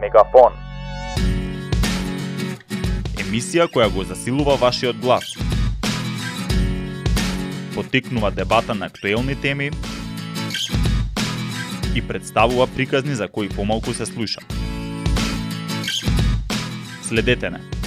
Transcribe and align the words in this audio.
Мегафон. 0.00 0.52
Емисија 3.22 3.68
која 3.70 3.88
го 3.94 4.04
засилува 4.04 4.56
вашиот 4.60 4.96
глас. 5.02 5.24
Потикнува 7.74 8.30
дебата 8.30 8.74
на 8.74 8.86
актуелни 8.86 9.40
теми 9.40 9.70
и 11.94 12.02
представува 12.08 12.66
приказни 12.66 13.14
за 13.14 13.28
кои 13.28 13.48
помалку 13.48 13.94
се 13.94 14.06
слуша. 14.06 14.40
Следете 17.02 17.50
не. 17.50 17.83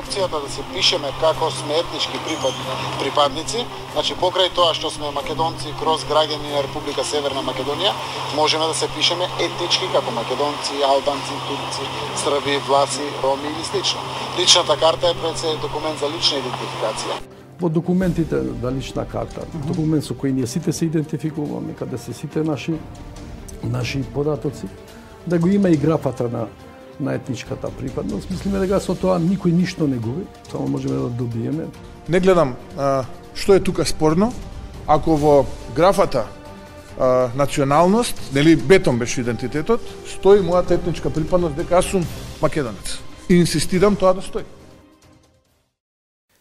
Опцијата 0.00 0.40
да 0.44 0.48
се 0.52 0.62
пишеме 0.74 1.10
како 1.20 1.50
сме 1.50 1.78
етнички 1.80 2.18
припад, 2.26 2.54
припадници, 3.00 3.64
значи 3.94 4.16
покрај 4.22 4.50
тоа 4.56 4.74
што 4.78 4.90
сме 4.90 5.10
македонци 5.16 5.72
кроз 5.80 6.04
граѓани 6.10 6.52
на 6.54 6.62
Република 6.66 7.04
Северна 7.04 7.42
Македонија, 7.46 7.92
можеме 8.36 8.66
да 8.66 8.74
се 8.74 8.88
пишеме 8.96 9.28
етнички 9.46 9.88
како 9.94 10.12
македонци, 10.18 10.82
албанци, 10.90 11.38
турци, 11.48 11.88
срби, 12.24 12.58
власи, 12.68 13.08
роми 13.22 13.48
или 13.52 13.64
слично. 13.70 14.00
Личната 14.38 14.76
карта 14.76 15.08
е 15.08 15.18
пред 15.22 15.38
се 15.38 15.56
документ 15.62 15.98
за 15.98 16.12
лична 16.12 16.42
идентификација. 16.42 17.20
Во 17.60 17.68
документите 17.68 18.40
да 18.62 18.72
лична 18.72 19.06
карта, 19.08 19.48
документ 19.64 20.04
со 20.04 20.14
кој 20.14 20.36
ние 20.36 20.46
сите 20.46 20.72
се 20.72 20.90
идентификуваме, 20.90 21.72
каде 21.78 21.98
се 21.98 22.12
сите 22.12 22.44
наши 22.44 22.76
наши 23.62 24.02
податоци, 24.02 24.68
да 25.26 25.38
го 25.38 25.48
има 25.48 25.68
и 25.68 25.76
графата 25.76 26.28
на 26.28 26.46
на 27.00 27.14
етничката 27.14 27.70
припадност. 27.70 28.30
Мислиме 28.30 28.60
дека 28.62 28.80
со 28.80 28.94
тоа 28.94 29.18
никој 29.20 29.52
ништо 29.52 29.86
не 29.88 29.96
губи, 29.96 30.24
само 30.50 30.68
можеме 30.68 30.96
да 30.96 31.08
добиеме. 31.08 31.68
Не 32.08 32.20
гледам 32.20 32.56
а, 32.76 33.04
што 33.34 33.54
е 33.54 33.60
тука 33.60 33.84
спорно, 33.84 34.32
ако 34.86 35.16
во 35.16 35.46
графата 35.76 36.26
а, 36.98 37.30
националност, 37.36 38.30
нели 38.34 38.56
бетон 38.56 38.98
беше 38.98 39.20
идентитетот, 39.20 39.80
стои 40.08 40.40
мојата 40.40 40.78
етничка 40.80 41.10
припадност 41.10 41.56
дека 41.56 41.80
јас 41.80 41.90
сум 41.90 42.06
македонец. 42.42 42.98
И 43.28 43.36
инсистирам 43.36 43.96
тоа 43.96 44.14
да 44.14 44.22
стои. 44.22 44.44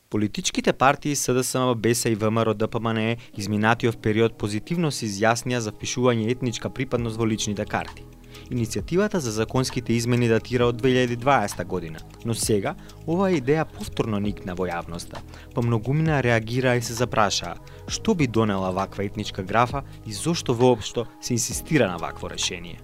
Политичките 0.10 0.74
партии 0.74 1.16
СДСМ, 1.16 1.74
БЕСА 1.76 2.10
и 2.10 2.16
ВМРО 2.16 2.54
ДПМН 2.54 3.16
изминатиот 3.38 3.98
период 4.02 4.38
позитивно 4.38 4.92
се 4.92 5.10
изјаснија 5.10 5.58
за 5.60 5.74
впишување 5.76 6.30
етничка 6.32 6.70
припадност 6.70 7.18
во 7.18 7.28
личните 7.28 7.66
карти. 7.66 8.06
Иницијативата 8.50 9.18
за 9.18 9.32
законските 9.32 9.94
измени 9.94 10.28
датира 10.30 10.68
од 10.70 10.82
2020 10.82 11.66
година, 11.66 12.00
но 12.26 12.34
сега 12.34 12.76
оваа 13.08 13.32
идеја 13.34 13.66
повторно 13.66 14.20
никна 14.22 14.54
во 14.54 14.68
јавноста, 14.70 15.22
па 15.56 15.62
многумина 15.66 16.22
реагира 16.22 16.76
и 16.78 16.82
се 16.82 16.94
запрашаа 16.94 17.56
што 17.88 18.14
би 18.16 18.28
донела 18.28 18.72
ваква 18.72 19.06
етничка 19.06 19.44
графа 19.44 19.82
и 20.06 20.14
зошто 20.14 20.54
воопшто 20.54 21.08
се 21.22 21.34
инсистира 21.34 21.88
на 21.88 21.98
вакво 21.98 22.30
решение. 22.30 22.80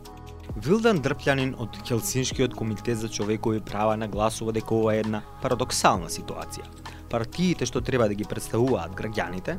Вилдан 0.58 1.00
Дрпљанин 1.00 1.54
од 1.62 1.78
Хелсиншкиот 1.88 2.56
комитет 2.56 2.98
за 2.98 3.10
човекови 3.10 3.62
права 3.62 3.98
нагласува 3.98 4.52
дека 4.52 4.76
ова 4.76 4.96
е 4.96 5.06
една 5.06 5.22
парадоксална 5.42 6.10
ситуација 6.10 6.66
партиите 7.12 7.68
што 7.68 7.82
треба 7.82 8.08
да 8.08 8.16
ги 8.16 8.24
представуваат 8.24 8.96
граѓаните, 8.96 9.58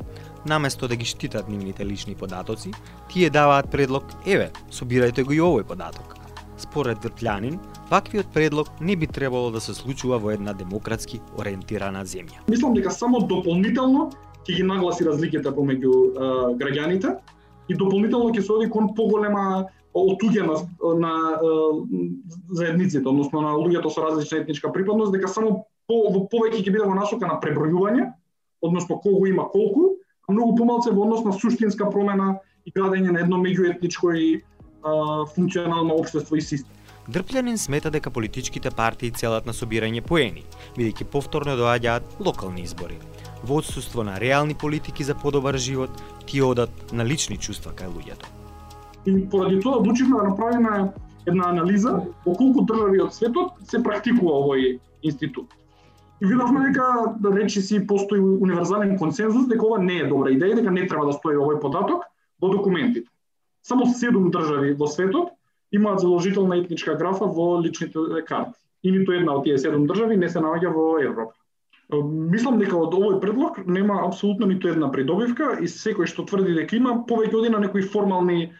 наместо 0.49 0.87
да 0.87 0.95
ги 0.95 1.05
штитат 1.05 1.49
нивните 1.49 1.85
лични 1.85 2.15
податоци, 2.15 2.73
тие 3.13 3.29
даваат 3.29 3.69
предлог, 3.71 4.09
еве, 4.25 4.51
собирајте 4.71 5.23
го 5.23 5.37
и 5.37 5.41
овој 5.41 5.63
податок. 5.69 6.17
Според 6.57 7.03
Вртлянин, 7.03 7.59
ваквиот 7.91 8.27
предлог 8.33 8.67
не 8.81 8.95
би 8.95 9.07
требало 9.07 9.51
да 9.51 9.61
се 9.61 9.73
случува 9.73 10.17
во 10.17 10.31
една 10.31 10.53
демократски 10.53 11.19
ориентирана 11.37 12.05
земја. 12.05 12.41
Мислам 12.49 12.73
дека 12.73 12.91
само 12.91 13.19
дополнително 13.27 14.09
ќе 14.47 14.57
ги 14.57 14.63
нагласи 14.63 15.05
разликите 15.05 15.51
помеѓу 15.53 15.93
граѓаните 16.59 17.17
и 17.69 17.75
дополнително 17.75 18.33
ќе 18.33 18.41
се 18.41 18.53
оди 18.53 18.69
кон 18.69 18.93
поголема 18.95 19.65
отуѓа 19.93 20.45
на, 20.47 20.55
на 20.97 21.13
заедниците, 22.49 23.05
односно 23.07 23.41
на 23.41 23.53
луѓето 23.59 23.93
со 23.93 24.07
различна 24.07 24.41
етничка 24.41 24.71
припадност, 24.73 25.13
дека 25.13 25.27
само 25.27 25.65
по, 25.87 26.27
повеќе 26.31 26.61
ќе 26.63 26.71
биде 26.71 26.85
во 26.85 26.95
насока 26.95 27.27
на 27.27 27.39
пребројување, 27.43 28.09
односно 28.63 28.99
кого 29.03 29.25
има 29.27 29.47
колку, 29.51 29.97
а 30.27 30.33
многу 30.33 30.55
помалце 30.55 30.91
во 30.91 31.03
однос 31.03 31.25
на 31.25 31.33
суштинска 31.33 31.89
промена 31.91 32.37
и 32.65 32.71
градење 32.71 33.11
на 33.11 33.23
едно 33.25 33.37
меѓуетничко 33.43 34.13
и 34.15 34.27
а, 34.83 35.25
функционално 35.35 35.95
општество 35.99 36.35
и 36.35 36.41
систем. 36.41 36.71
Дрплянин 37.07 37.57
смета 37.57 37.91
дека 37.91 38.11
политичките 38.11 38.71
партии 38.71 39.11
целат 39.11 39.45
на 39.45 39.51
собирање 39.51 39.99
поени, 40.01 40.45
бидејќи 40.77 41.09
повторно 41.11 41.57
доаѓаат 41.59 42.21
локални 42.23 42.63
избори. 42.63 42.95
Во 43.43 43.57
отсуство 43.59 44.05
на 44.07 44.15
реални 44.23 44.55
политики 44.55 45.03
за 45.03 45.15
подобар 45.15 45.57
живот, 45.57 45.91
тие 46.25 46.43
одат 46.43 46.93
на 46.93 47.03
лични 47.03 47.35
чувства 47.37 47.73
кај 47.75 47.91
луѓето. 47.91 48.31
И 49.05 49.29
поради 49.29 49.59
тоа 49.59 49.81
одлучивме 49.81 50.15
да 50.17 50.29
направиме 50.29 50.93
една 51.25 51.49
анализа 51.49 51.91
во 52.25 52.35
колку 52.39 52.63
држави 52.63 53.03
од 53.03 53.11
светот 53.11 53.59
се 53.67 53.83
практикува 53.83 54.39
овој 54.39 54.79
институт. 55.03 55.51
И 56.23 56.25
видовме 56.25 56.69
дека 56.69 57.15
да 57.19 57.35
речи 57.35 57.61
си 57.61 57.87
постои 57.87 58.19
универзален 58.19 58.97
консензус 58.97 59.47
дека 59.47 59.65
ова 59.67 59.79
не 59.83 59.97
е 59.99 60.07
добра 60.07 60.31
идеја, 60.31 60.55
дека 60.61 60.71
не 60.71 60.87
треба 60.87 61.09
да 61.09 61.13
стои 61.17 61.35
овој 61.35 61.59
податок 61.59 62.05
во 62.39 62.51
документите. 62.53 63.09
Само 63.61 63.85
седум 63.91 64.29
држави 64.31 64.71
во 64.79 64.87
светот 64.87 65.33
имаат 65.75 65.99
заложителна 65.99 66.61
етничка 66.61 66.95
графа 66.95 67.27
во 67.27 67.59
личните 67.59 68.23
карти. 68.27 68.55
И 68.83 68.91
ниту 68.91 69.11
една 69.11 69.35
од 69.35 69.43
тие 69.43 69.57
седум 69.57 69.83
држави 69.87 70.15
не 70.15 70.29
се 70.29 70.39
наоѓа 70.39 70.71
во 70.71 70.85
Европа. 71.03 71.35
Мислам 71.91 72.59
дека 72.59 72.77
од 72.79 72.95
овој 72.95 73.19
предлог 73.19 73.59
нема 73.67 73.99
апсолутно 74.07 74.47
ниту 74.47 74.71
една 74.71 74.87
придобивка 74.91 75.57
и 75.59 75.67
секој 75.67 76.07
што 76.07 76.23
тврди 76.23 76.55
дека 76.55 76.79
има 76.79 77.01
повеќе 77.03 77.35
оди 77.41 77.51
на 77.51 77.59
некои 77.67 77.83
формални 77.83 78.53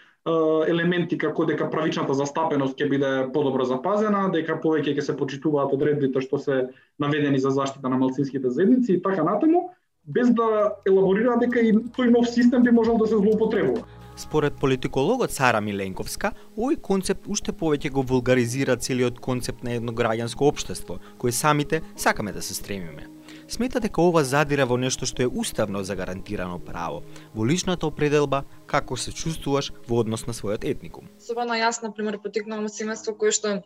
елементи 0.68 1.18
како 1.18 1.46
дека 1.46 1.68
правичната 1.70 2.14
застапеност 2.16 2.80
ќе 2.80 2.90
биде 2.90 3.12
подобро 3.34 3.66
запазена, 3.68 4.30
дека 4.32 4.56
повеќе 4.64 4.96
ќе 4.96 5.04
се 5.10 5.16
почитуваат 5.20 5.74
одредбите 5.76 6.22
што 6.24 6.40
се 6.40 6.60
наведени 7.00 7.40
за 7.40 7.52
заштита 7.52 7.90
на 7.90 7.98
малцинските 7.98 8.50
заедници 8.50 8.94
и 8.94 9.02
така 9.02 9.24
натаму, 9.24 9.70
без 10.08 10.32
да 10.32 10.76
елаборира 10.88 11.36
дека 11.40 11.60
и 11.60 11.74
тој 11.76 12.12
нов 12.16 12.30
систем 12.30 12.64
би 12.64 12.72
можел 12.72 12.98
да 12.98 13.08
се 13.08 13.20
злоупотребува. 13.20 13.84
Според 14.16 14.54
политикологот 14.54 15.32
Сара 15.32 15.60
Миленковска, 15.62 16.32
овој 16.56 16.78
концепт 16.80 17.28
уште 17.28 17.52
повеќе 17.52 17.92
го 17.92 18.04
вулгаризира 18.04 18.78
целиот 18.78 19.20
концепт 19.20 19.64
на 19.64 19.74
едно 19.76 19.92
граѓанско 19.92 20.48
општество, 20.48 21.00
кој 21.20 21.34
самите 21.34 21.82
сакаме 21.96 22.32
да 22.32 22.42
се 22.42 22.54
стремиме 22.54 23.13
смета 23.54 23.80
дека 23.84 24.02
ова 24.02 24.24
задира 24.24 24.66
во 24.70 24.78
нешто 24.82 25.06
што 25.10 25.24
е 25.24 25.30
уставно 25.30 25.84
загарантирано 25.84 26.58
право, 26.60 27.04
во 27.36 27.46
личната 27.46 27.88
определба 27.88 28.44
како 28.66 28.98
се 28.98 29.14
чувствуваш 29.14 29.72
во 29.88 30.02
однос 30.02 30.26
на 30.28 30.34
својот 30.34 30.66
етникум. 30.66 31.12
Особено 31.22 31.60
јас, 31.60 31.84
на 31.84 31.94
пример, 31.94 32.20
потикнувам 32.24 32.72
семејство 32.72 33.18
кое 33.18 33.32
што 33.32 33.62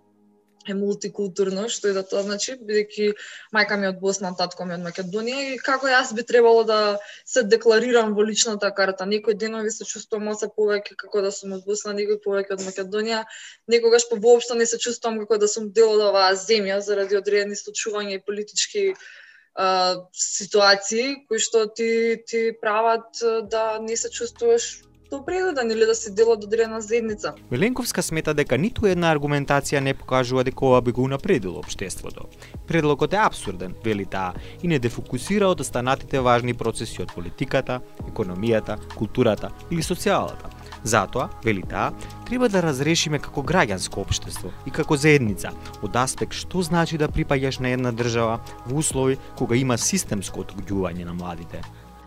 е 0.71 0.75
мултикултурно, 0.75 1.67
што 1.71 1.87
е 1.91 1.93
да 1.95 2.03
тоа 2.03 2.23
значи, 2.25 2.55
бидејќи 2.59 3.11
мајка 3.55 3.77
ми 3.79 3.87
од 3.89 3.99
Босна, 4.01 4.33
татко 4.37 4.65
ми 4.67 4.75
од 4.75 4.83
Македонија 4.85 5.53
и 5.53 5.59
како 5.63 5.87
јас 5.91 6.13
би 6.17 6.25
требало 6.27 6.63
да 6.67 6.79
се 7.25 7.43
декларирам 7.43 8.13
во 8.17 8.25
личната 8.27 8.71
карта. 8.79 9.07
Некој 9.07 9.37
денови 9.43 9.71
се 9.71 9.87
чувствувам 9.87 10.33
оце 10.33 10.49
повеќе 10.57 10.97
како 11.03 11.23
да 11.25 11.31
сум 11.31 11.55
од 11.59 11.63
Босна, 11.67 11.95
некој 11.97 12.19
повеќе 12.25 12.57
од 12.57 12.65
Македонија, 12.67 13.23
некогаш 13.67 14.09
по 14.09 14.19
воопшто 14.27 14.59
не 14.59 14.65
се 14.65 14.81
чувствувам 14.87 15.21
како 15.23 15.39
да 15.43 15.47
сум 15.47 15.71
дел 15.71 15.95
од 15.95 16.03
оваа 16.09 16.35
земја 16.35 16.81
заради 16.89 17.19
одредени 17.21 17.55
случувања 17.55 18.19
и 18.19 18.25
политички 18.25 18.93
а, 19.57 19.95
ситуации 20.13 21.15
кои 21.27 21.39
што 21.39 21.67
ти 21.67 22.21
ти 22.27 22.51
прават 22.61 23.23
да 23.49 23.79
не 23.81 23.97
се 23.97 24.09
чувствуваш 24.09 24.87
допредаден 25.09 25.71
или 25.71 25.85
да 25.85 25.95
си 25.95 26.11
дел 26.15 26.31
од 26.31 26.43
одредена 26.43 26.81
заедница. 26.81 27.33
Миленковска 27.51 28.03
смета 28.03 28.33
дека 28.33 28.57
ниту 28.57 28.87
една 28.87 29.13
аргументација 29.15 29.79
не 29.79 29.93
покажува 29.93 30.43
дека 30.43 30.65
ова 30.65 30.81
би 30.81 30.91
го 30.91 31.07
напредило 31.07 31.59
општеството. 31.59 32.27
Предлогот 32.67 33.13
е 33.13 33.23
абсурден, 33.23 33.75
вели 33.85 34.05
таа, 34.05 34.33
и 34.63 34.67
не 34.67 34.79
дефокусира 34.79 35.47
од 35.47 35.63
останатите 35.63 36.19
важни 36.19 36.53
процеси 36.53 37.01
од 37.01 37.15
политиката, 37.15 37.81
економијата, 38.11 38.77
културата 38.95 39.51
или 39.71 39.81
социјалата 39.81 40.46
Затоа, 40.83 41.29
вели 41.43 41.63
таа, 41.63 41.93
треба 42.27 42.49
да 42.49 42.61
разрешиме 42.61 43.19
како 43.19 43.41
граѓанско 43.41 44.03
општество 44.03 44.51
и 44.65 44.71
како 44.71 44.97
заедница 44.97 45.51
од 45.81 45.95
аспект 45.95 46.37
што 46.37 46.61
значи 46.61 46.97
да 46.97 47.09
припаѓаш 47.09 47.59
на 47.61 47.73
една 47.73 47.91
држава 47.91 48.39
во 48.65 48.79
услови 48.83 49.17
кога 49.37 49.55
има 49.55 49.77
системско 49.77 50.45
отуѓување 50.45 51.05
на 51.05 51.13
младите. 51.13 51.63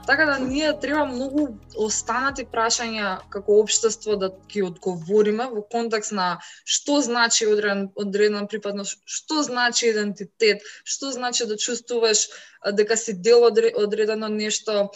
Така 0.07 0.25
да 0.25 0.39
ние 0.39 0.73
треба 0.81 1.05
многу 1.07 1.45
останати 1.77 2.43
прашања 2.43 3.21
како 3.31 3.61
општество 3.61 4.17
да 4.17 4.31
ги 4.51 4.63
одговориме 4.67 5.47
во 5.53 5.63
контекст 5.63 6.13
на 6.17 6.41
што 6.65 7.01
значи 7.05 7.47
одреден, 7.47 7.91
одредена 7.95 8.47
припадност, 8.51 8.99
што 9.05 9.43
значи 9.47 9.91
идентитет, 9.93 10.65
што 10.85 11.13
значи 11.13 11.47
да 11.47 11.57
чувствуваш 11.57 12.27
дека 12.73 12.97
си 12.97 13.15
дел 13.15 13.45
од 13.45 13.61
одредено 13.85 14.29
нешто, 14.29 14.89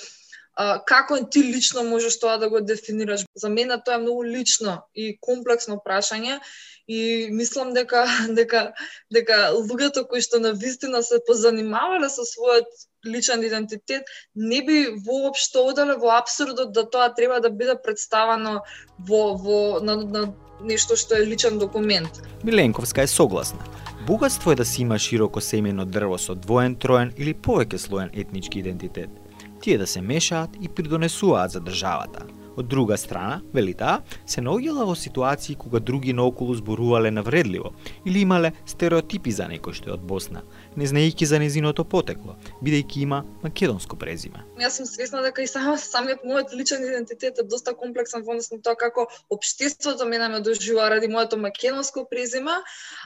а, 0.56 0.84
како 0.84 1.18
ти 1.30 1.42
лично 1.42 1.82
можеш 1.84 2.18
тоа 2.20 2.38
да 2.38 2.48
го 2.50 2.60
дефинираш. 2.60 3.24
За 3.34 3.48
мене 3.48 3.80
тоа 3.84 3.94
е 3.94 4.04
многу 4.04 4.24
лично 4.24 4.82
и 4.94 5.16
комплексно 5.20 5.80
прашање 5.84 6.40
и 6.88 7.28
мислам 7.30 7.72
дека 7.74 8.06
дека 8.38 8.72
дека 9.12 9.50
луѓето 9.56 10.06
кои 10.08 10.20
што 10.20 10.40
на 10.40 10.52
вистина 10.52 11.02
се 11.02 11.20
позанимавале 11.26 12.10
со 12.10 12.22
својот 12.28 12.68
личен 13.04 13.42
идентитет 13.44 14.04
не 14.34 14.62
би 14.62 14.78
воопшто 15.06 15.66
оделе 15.66 15.96
во 15.96 16.14
абсурдот 16.16 16.72
да 16.72 16.84
тоа 16.90 17.12
треба 17.14 17.40
да 17.40 17.50
биде 17.50 17.74
представено 17.74 18.62
во 18.98 19.34
во 19.36 19.80
на, 19.80 19.96
на 19.96 20.32
нешто 20.60 20.96
што 20.96 21.16
е 21.16 21.26
личен 21.26 21.58
документ. 21.58 22.22
Миленковска 22.44 23.02
е 23.02 23.06
согласна. 23.06 23.58
Богатство 24.06 24.52
е 24.52 24.54
да 24.54 24.64
си 24.64 24.82
има 24.82 24.98
широко 24.98 25.40
семено 25.40 25.84
дрво 25.84 26.18
со 26.18 26.34
двоен, 26.34 26.76
троен 26.76 27.12
или 27.16 27.34
повеќе 27.34 27.76
слоен 27.76 28.10
етнички 28.12 28.60
идентитет. 28.60 29.23
Тие 29.64 29.78
да 29.78 29.86
се 29.86 30.00
мешаат 30.00 30.50
и 30.60 30.68
придонесуваат 30.68 31.50
за 31.50 31.60
државата. 31.60 32.26
Од 32.56 32.68
друга 32.68 32.96
страна, 32.96 33.40
вели 33.52 33.72
таа, 33.74 34.04
се 34.30 34.42
наоѓала 34.44 34.84
во 34.86 34.94
ситуации 34.94 35.56
кога 35.58 35.80
други 35.82 36.12
наоколу 36.14 36.54
зборувале 36.54 37.10
навредливо 37.10 37.72
или 38.06 38.20
имале 38.22 38.52
стереотипи 38.66 39.32
за 39.34 39.48
некој 39.50 39.74
што 39.74 39.90
е 39.90 39.94
од 39.96 40.04
Босна, 40.06 40.44
не 40.78 40.86
знаејќи 40.86 41.26
за 41.26 41.40
незиното 41.42 41.84
потекло, 41.84 42.36
бидејќи 42.62 43.02
има 43.02 43.24
македонско 43.42 43.98
презиме. 43.98 44.44
Јас 44.62 44.78
сум 44.78 44.86
свесна 44.86 45.22
дека 45.26 45.42
и 45.42 45.50
сам, 45.50 45.74
самиот 45.78 46.22
мојот 46.22 46.54
личен 46.54 46.84
идентитет 46.86 47.42
е 47.42 47.46
доста 47.48 47.74
комплексен 47.74 48.22
во 48.22 48.36
однос 48.36 48.52
на 48.54 48.60
тоа 48.62 48.78
како 48.78 49.08
општеството 49.34 50.06
мене 50.06 50.28
ме 50.28 50.40
доживува 50.40 50.90
ради 50.94 51.10
моето 51.10 51.36
македонско 51.36 52.06
презиме, 52.10 52.60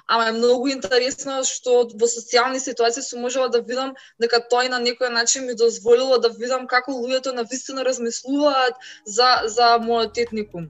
ама 0.06 0.28
е 0.28 0.36
многу 0.36 0.68
интересно 0.68 1.40
што 1.48 1.88
во 1.88 2.04
социјални 2.04 2.60
ситуации 2.60 3.02
сум 3.02 3.24
можела 3.24 3.48
да 3.48 3.64
видам 3.64 3.96
дека 4.20 4.44
тој 4.52 4.68
на 4.68 4.82
некој 4.84 5.08
начин 5.08 5.48
ми 5.48 5.56
дозволило 5.56 6.18
да 6.20 6.28
видам 6.28 6.66
како 6.68 6.92
луѓето 6.92 7.32
на 7.32 7.48
вистина 7.48 7.84
размислуваат 7.84 8.76
за 9.04 9.37
за 9.46 9.78
мојот 9.82 10.18
етникум. 10.18 10.68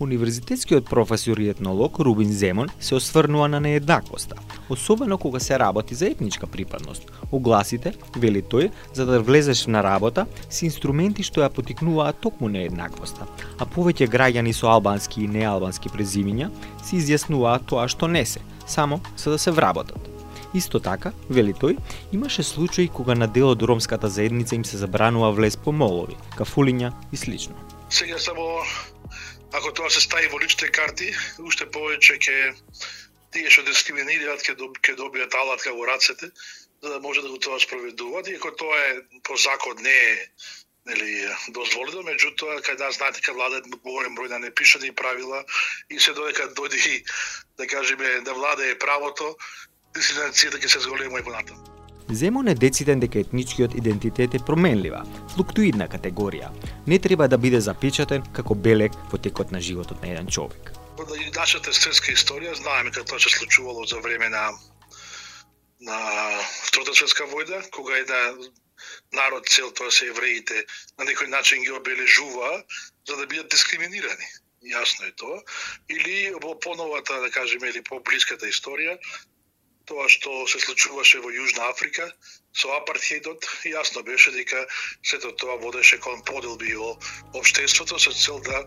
Универзитетскиот 0.00 0.84
професор 0.90 1.38
и 1.38 1.48
етнолог 1.48 1.98
Рубин 1.98 2.32
Земон 2.32 2.68
се 2.80 2.94
осврнува 2.94 3.48
на 3.48 3.60
нееднаквоста, 3.60 4.34
особено 4.68 5.18
кога 5.18 5.40
се 5.40 5.58
работи 5.58 5.94
за 5.94 6.06
етничка 6.06 6.46
припадност. 6.46 7.12
Огласите, 7.32 7.94
вели 8.16 8.42
тој, 8.42 8.70
за 8.92 9.06
да 9.06 9.20
влезеш 9.20 9.66
на 9.66 9.82
работа, 9.82 10.26
се 10.50 10.66
инструменти 10.66 11.24
што 11.24 11.40
ја 11.40 11.48
потикнуваат 11.48 12.20
токму 12.20 12.48
нееднаквоста, 12.52 13.24
а 13.58 13.64
повеќе 13.64 14.10
граѓани 14.12 14.52
со 14.52 14.68
албански 14.68 15.24
и 15.24 15.30
неалбански 15.32 15.88
презимиња 15.88 16.50
се 16.84 17.00
изјаснуваат 17.00 17.64
тоа 17.64 17.88
што 17.88 18.04
не 18.08 18.26
се, 18.26 18.44
само 18.66 19.00
за 19.16 19.30
да 19.30 19.38
се 19.38 19.50
вработат. 19.50 20.12
Исто 20.54 20.80
така, 20.80 21.12
вели 21.30 21.52
тој, 21.52 21.78
имаше 22.12 22.42
случаи 22.42 22.88
кога 22.88 23.14
на 23.14 23.26
дел 23.28 23.48
од 23.48 23.62
ромската 23.62 24.08
заедница 24.08 24.54
им 24.54 24.64
се 24.64 24.76
забранува 24.76 25.32
влез 25.32 25.56
по 25.56 25.72
молови, 25.72 26.16
кафулиња 26.36 26.92
и 27.12 27.16
слично. 27.16 27.56
Сега 27.90 28.18
само 28.18 28.64
ако 29.52 29.72
тоа 29.72 29.90
се 29.90 30.00
стави 30.00 30.28
во 30.28 30.40
личните 30.40 30.72
карти, 30.74 31.12
уште 31.38 31.66
повеќе 31.70 32.18
ќе 32.18 32.36
тие 33.32 33.50
што 33.50 33.62
дискриминираат 33.66 34.42
ќе 34.42 34.56
доб, 34.58 34.78
ќе 34.82 34.96
добијат 34.98 35.34
алатка 35.38 35.72
во 35.72 35.86
рацете 35.86 36.30
за 36.82 36.88
да 36.90 37.00
може 37.00 37.22
да 37.22 37.30
го 37.30 37.38
тоа 37.38 37.60
спроведуваат, 37.60 38.28
иако 38.28 38.50
тоа 38.58 38.78
е 38.90 39.02
по 39.22 39.36
закон 39.36 39.76
не 39.82 39.90
е 39.90 40.28
нели 40.86 41.26
дозволено, 41.50 42.02
меѓутоа 42.06 42.60
кај 42.62 42.78
нас 42.78 42.98
знаете 42.98 43.20
дека 43.20 43.34
владаат 43.34 43.66
голем 43.82 44.14
број 44.18 44.30
на 44.34 44.38
непишани 44.38 44.92
правила 44.92 45.44
и 45.90 45.98
се 46.00 46.12
додека 46.12 46.50
дојде 46.54 47.02
да 47.58 47.66
кажеме 47.66 48.20
да 48.20 48.34
владае 48.34 48.78
правото, 48.78 49.34
дисциплинацијата 49.94 50.62
ќе 50.62 50.68
се 50.68 50.84
зголема 50.86 51.20
и 51.20 51.26
понатаму. 51.26 51.75
Земон 52.10 52.48
е 52.48 52.54
дециден 52.54 53.00
дека 53.00 53.18
етничкиот 53.18 53.74
идентитет 53.74 54.34
е 54.34 54.38
променлива, 54.38 55.00
флуктуидна 55.34 55.88
категорија. 55.90 56.52
Не 56.86 56.98
треба 57.02 57.26
да 57.28 57.38
биде 57.38 57.60
запечатен 57.60 58.22
како 58.36 58.54
белек 58.54 58.94
во 59.10 59.18
текот 59.18 59.50
на 59.50 59.60
животот 59.60 60.02
на 60.02 60.12
еден 60.12 60.30
човек. 60.30 60.70
Од 61.02 61.10
нашата 61.34 61.74
светска 61.74 62.14
историја 62.14 62.54
знаеме 62.54 62.94
како 62.94 63.10
тоа 63.10 63.18
се 63.18 63.34
случувало 63.34 63.84
за 63.90 63.98
време 64.06 64.28
на 64.28 64.46
на 65.80 65.98
Втората 66.70 66.94
светска 66.94 67.26
војна, 67.26 67.58
кога 67.74 67.98
еден 67.98 68.38
народ 69.12 69.48
цел 69.50 69.74
тоа 69.74 69.90
се 69.90 70.06
евреите 70.14 70.62
на 70.98 71.10
некој 71.10 71.26
начин 71.26 71.62
ги 71.66 71.74
обележува 71.74 72.62
за 73.08 73.16
да 73.16 73.26
бидат 73.26 73.50
дискриминирани. 73.50 74.30
Јасно 74.62 75.10
е 75.10 75.12
тоа. 75.18 75.42
Или 75.90 76.30
во 76.42 76.54
поновата, 76.54 77.18
да 77.20 77.30
кажеме, 77.30 77.68
или 77.68 77.82
по-блиската 77.82 78.46
историја, 78.46 78.94
тоа 79.86 80.08
што 80.10 80.30
се 80.50 80.58
случуваше 80.58 81.20
во 81.22 81.30
Јужна 81.30 81.70
Африка 81.70 82.08
со 82.56 82.72
апартхеидот, 82.76 83.46
јасно 83.70 84.02
беше 84.06 84.32
дека 84.34 84.64
сето 85.02 85.30
тоа 85.38 85.56
водеше 85.62 85.98
кон 86.02 86.22
поделби 86.26 86.74
во 86.74 86.96
општеството 87.38 87.98
со 88.02 88.10
цел 88.10 88.40
да 88.48 88.64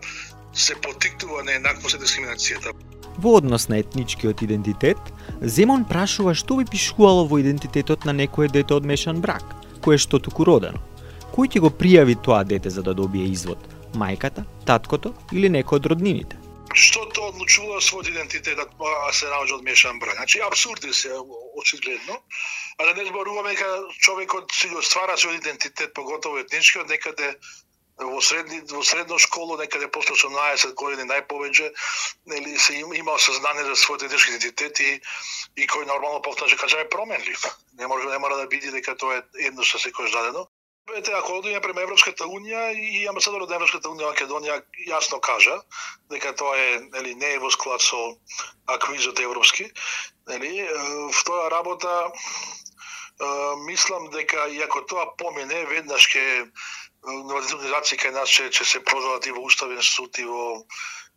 се 0.54 0.76
потикнува 0.86 1.44
нееднаквост 1.44 1.98
и 1.98 2.00
дискриминацијата. 2.00 2.72
Во 3.20 3.36
однос 3.36 3.68
на 3.68 3.82
етничкиот 3.84 4.42
идентитет, 4.46 4.98
Земон 5.42 5.84
прашува 5.84 6.34
што 6.34 6.56
би 6.56 6.64
пишувало 6.64 7.26
во 7.28 7.40
идентитетот 7.44 8.08
на 8.08 8.16
некое 8.16 8.48
дете 8.48 8.74
од 8.80 8.88
мешан 8.88 9.20
брак, 9.20 9.44
кое 9.84 10.00
што 10.00 10.18
туку 10.18 10.48
родено. 10.48 10.80
Кој 11.36 11.52
ќе 11.52 11.60
го 11.60 11.68
пријави 11.68 12.16
тоа 12.16 12.44
дете 12.44 12.72
за 12.72 12.82
да 12.82 12.96
добие 12.96 13.28
извод? 13.28 13.60
Мајката, 13.92 14.46
таткото 14.64 15.12
или 15.32 15.52
некој 15.52 15.82
од 15.82 15.92
роднините? 15.92 16.39
Што 16.74 17.06
тоа 17.10 17.30
одлучува 17.32 17.80
својот 17.82 18.10
идентитет 18.12 18.58
а 18.58 19.12
се 19.12 19.26
наоѓа 19.26 19.56
од 19.58 19.64
мешан 19.66 19.98
брак. 19.98 20.16
Значи 20.16 20.40
абсурди 20.40 20.92
се 20.94 21.10
очигледно, 21.62 22.22
а 22.78 22.84
да 22.84 22.94
не 22.94 23.06
зборуваме 23.06 23.50
дека 23.50 23.82
човекот 23.98 24.52
си 24.52 24.68
го 24.68 24.82
ствара 24.82 25.16
својот 25.16 25.40
идентитет, 25.40 25.94
поготово 25.94 26.38
етничкиот, 26.38 26.88
некаде 26.88 27.34
во 28.00 28.20
средни 28.20 28.60
во 28.70 28.82
средно 28.82 29.18
школу 29.18 29.56
некаде 29.58 29.88
после 29.88 30.14
18 30.14 30.74
години 30.74 31.08
најповеќе 31.10 31.72
нели 32.32 32.58
се 32.58 32.78
им, 32.80 32.94
имал 32.94 33.18
сознание 33.18 33.64
за 33.64 33.76
својот 33.76 34.06
етнички 34.06 34.36
идентитет 34.36 34.80
и 34.80 35.00
и 35.56 35.66
кој 35.66 35.86
нормално 35.86 36.22
повторно 36.22 36.56
кажеме 36.56 36.88
променлив. 36.88 37.44
Не 37.78 37.86
може 37.86 38.08
не 38.08 38.18
мора 38.18 38.36
да 38.36 38.46
биде 38.46 38.70
дека 38.70 38.96
тоа 38.96 39.18
е 39.18 39.46
едно 39.50 39.62
што 39.62 39.78
секој 39.78 40.12
дадено. 40.12 40.46
Ете, 40.96 41.12
ако 41.12 41.38
одиме 41.38 41.60
према 41.60 41.82
Европската 41.82 42.26
унија 42.26 42.70
и 42.74 43.06
амбасадорот 43.08 43.50
на 43.50 43.58
Европската 43.60 43.88
унија 43.88 44.10
Македонија 44.10 44.56
јасно 44.88 45.20
кажа 45.22 45.56
дека 46.10 46.32
тоа 46.34 46.56
е 46.58 46.80
нели 46.94 47.14
не 47.14 47.34
е 47.34 47.38
во 47.38 47.50
склад 47.50 47.82
со 47.84 48.00
аквизот 48.66 49.20
европски, 49.20 49.70
нели 50.28 50.66
втора 51.20 51.50
работа 51.50 52.10
мислам 53.66 54.10
дека 54.10 54.48
иако 54.48 54.82
тоа 54.86 55.06
помине 55.16 55.64
веднаш 55.66 56.08
ке 57.00 57.56
организации 57.56 57.98
кај 57.98 58.12
нас 58.12 58.28
ќе, 58.28 58.50
ќе 58.52 58.64
се 58.64 58.80
прозорат 58.84 59.26
и 59.26 59.32
во 59.32 59.44
уставен 59.46 59.80
суд 59.82 60.18
и 60.18 60.24
во 60.24 60.64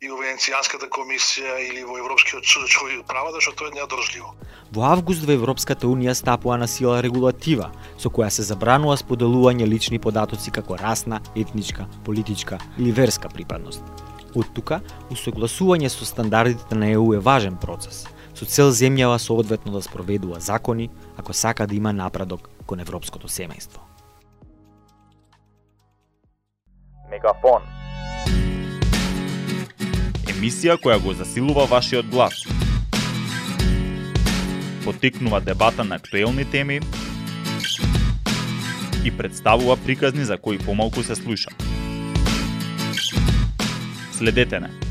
и 0.04 0.10
во 0.12 0.18
Венецијанската 0.20 0.90
комисија 0.92 1.60
или 1.64 1.84
во 1.88 1.96
Европскиот 2.02 2.44
суд 2.44 2.66
за 2.66 2.68
човекови 2.68 3.04
права, 3.08 3.32
зашто 3.32 3.54
тоа 3.56 3.70
е 3.72 3.76
неодржливо. 3.78 4.34
Во 4.76 4.84
август 4.90 5.24
во 5.24 5.32
Европската 5.32 5.88
унија 5.88 6.16
стапува 6.18 6.58
на 6.60 6.68
сила 6.68 6.98
регулатива 7.04 7.70
со 7.98 8.12
која 8.12 8.28
се 8.30 8.44
забранува 8.44 8.98
споделување 9.00 9.68
лични 9.70 10.00
податоци 10.00 10.52
како 10.52 10.76
расна, 10.82 11.22
етничка, 11.36 11.88
политичка 12.04 12.60
или 12.78 12.92
верска 12.92 13.32
припадност. 13.32 13.80
Од 14.36 14.52
тука, 14.56 14.82
усогласување 15.14 15.88
со 15.94 16.06
стандардите 16.10 16.76
на 16.76 16.92
ЕУ 16.92 17.14
е 17.14 17.24
важен 17.24 17.56
процес, 17.56 18.04
со 18.36 18.46
цел 18.46 18.76
земјава 18.76 19.22
соодветно 19.24 19.72
да 19.72 19.82
спроведува 19.82 20.40
закони 20.40 20.90
ако 21.18 21.34
сака 21.34 21.68
да 21.68 21.76
има 21.76 21.94
напредок 21.94 22.50
кон 22.66 22.80
европското 22.80 23.28
семејство. 23.28 23.93
Мегафон 27.24 27.64
емисија 30.28 30.76
која 30.76 30.98
го 31.00 31.14
засилува 31.16 31.64
вашиот 31.72 32.10
глас. 32.12 32.42
Потикнува 34.84 35.40
дебата 35.40 35.84
на 35.88 35.96
актуелни 35.96 36.44
теми 36.52 36.82
и 39.06 39.18
представува 39.18 39.78
приказни 39.78 40.26
за 40.26 40.38
кои 40.38 40.58
помалку 40.58 41.04
се 41.04 41.16
слуша. 41.16 41.50
Следете 44.12 44.60
не 44.60 44.83